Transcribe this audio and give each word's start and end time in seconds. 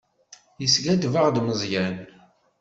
Yeskaddeb-aɣ-d 0.61 1.35
Meẓyan. 1.45 1.95